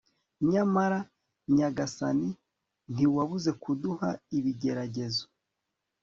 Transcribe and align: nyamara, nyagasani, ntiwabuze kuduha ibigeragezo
nyamara, 0.49 0.99
nyagasani, 1.55 2.29
ntiwabuze 2.93 3.51
kuduha 3.61 4.09
ibigeragezo 4.37 5.25